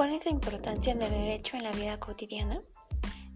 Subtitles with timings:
[0.00, 2.62] ¿Cuál es la importancia del derecho en la vida cotidiana?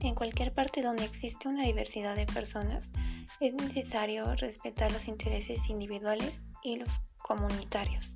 [0.01, 2.91] En cualquier parte donde existe una diversidad de personas,
[3.39, 8.13] es necesario respetar los intereses individuales y los comunitarios.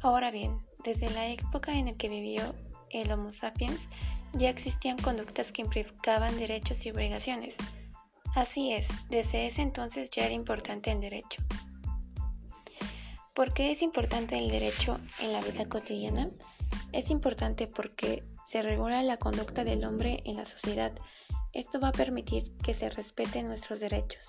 [0.00, 2.54] Ahora bien, desde la época en la que vivió
[2.88, 3.90] el Homo sapiens,
[4.32, 7.56] ya existían conductas que implicaban derechos y obligaciones.
[8.34, 11.42] Así es, desde ese entonces ya era importante el derecho.
[13.34, 16.30] ¿Por qué es importante el derecho en la vida cotidiana?
[16.92, 20.92] Es importante porque se regula la conducta del hombre en la sociedad.
[21.52, 24.28] Esto va a permitir que se respeten nuestros derechos.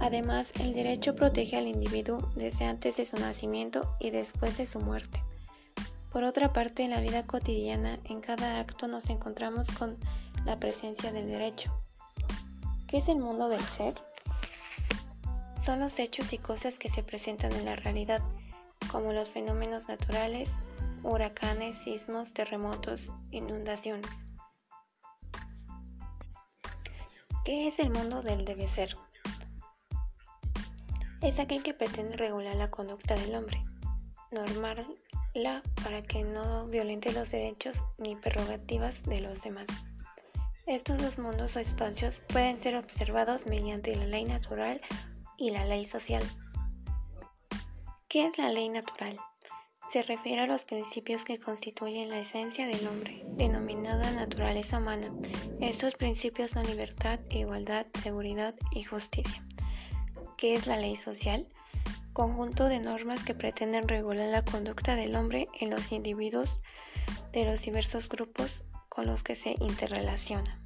[0.00, 4.80] Además, el derecho protege al individuo desde antes de su nacimiento y después de su
[4.80, 5.22] muerte.
[6.10, 9.98] Por otra parte, en la vida cotidiana, en cada acto nos encontramos con
[10.46, 11.70] la presencia del derecho.
[12.88, 13.94] ¿Qué es el mundo del ser?
[15.62, 18.22] Son los hechos y cosas que se presentan en la realidad,
[18.90, 20.50] como los fenómenos naturales,
[21.02, 24.10] huracanes, sismos, terremotos, inundaciones.
[27.44, 28.96] ¿Qué es el mundo del debe ser?
[31.22, 33.64] Es aquel que pretende regular la conducta del hombre,
[34.30, 39.66] normarla para que no violente los derechos ni prerrogativas de los demás.
[40.66, 44.80] Estos dos mundos o espacios pueden ser observados mediante la ley natural
[45.36, 46.22] y la ley social.
[48.08, 49.18] ¿Qué es la ley natural?
[49.90, 55.12] Se refiere a los principios que constituyen la esencia del hombre, denominada naturaleza humana.
[55.60, 59.42] Estos principios son libertad, igualdad, seguridad y justicia.
[60.36, 61.48] ¿Qué es la ley social?
[62.12, 66.60] Conjunto de normas que pretenden regular la conducta del hombre en los individuos
[67.32, 70.59] de los diversos grupos con los que se interrelaciona.